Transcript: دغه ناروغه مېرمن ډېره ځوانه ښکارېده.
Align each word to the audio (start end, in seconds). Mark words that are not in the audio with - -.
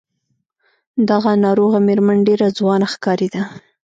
دغه 1.09 1.31
ناروغه 1.45 1.79
مېرمن 1.87 2.17
ډېره 2.27 2.47
ځوانه 2.59 2.87
ښکارېده. 2.93 3.41